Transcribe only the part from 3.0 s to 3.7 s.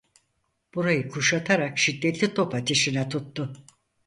tuttu.